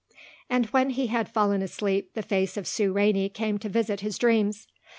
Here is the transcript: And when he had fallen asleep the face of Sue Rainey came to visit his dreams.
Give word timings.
And 0.49 0.65
when 0.71 0.89
he 0.89 1.07
had 1.13 1.29
fallen 1.29 1.61
asleep 1.61 2.15
the 2.15 2.23
face 2.23 2.57
of 2.57 2.65
Sue 2.65 2.91
Rainey 2.91 3.29
came 3.29 3.59
to 3.59 3.69
visit 3.69 3.99
his 3.99 4.17
dreams. 4.17 4.65